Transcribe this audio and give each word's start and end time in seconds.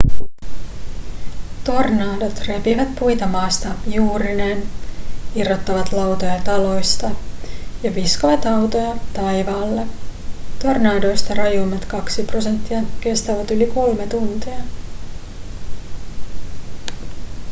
tornadot 1.63 2.39
repivät 2.47 2.95
puita 2.99 3.27
maasta 3.27 3.67
juurineen 3.87 4.63
irrottavat 5.35 5.91
lautoja 5.91 6.41
taloista 6.43 7.09
ja 7.83 7.95
viskovat 7.95 8.45
autoja 8.45 8.95
taivaalle 9.13 9.87
tornadoista 10.61 11.33
rajuimmat 11.33 11.85
kaksi 11.85 12.23
prosenttia 12.23 12.79
kestävät 13.01 13.51
yli 13.51 13.65
kolme 13.65 14.07
tuntia 14.07 14.57